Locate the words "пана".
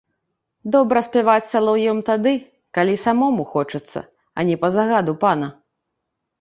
5.29-5.47